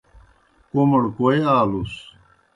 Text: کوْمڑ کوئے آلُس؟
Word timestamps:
کوْمڑ 0.69 1.03
کوئے 1.15 1.37
آلُس؟ 1.57 1.93